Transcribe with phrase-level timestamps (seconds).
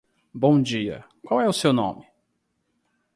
[0.33, 1.05] Bom dia.
[1.21, 2.07] Qual é o seu nome?